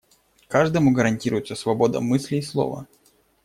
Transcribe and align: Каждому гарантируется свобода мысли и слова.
Каждому 0.47 0.89
гарантируется 0.95 1.53
свобода 1.53 2.01
мысли 2.01 2.37
и 2.37 2.41
слова. 2.41 2.87